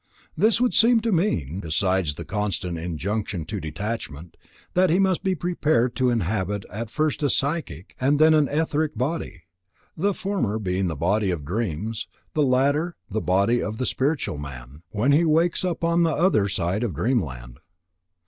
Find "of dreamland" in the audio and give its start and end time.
16.83-17.59